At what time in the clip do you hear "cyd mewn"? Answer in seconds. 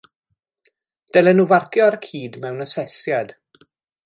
2.09-2.67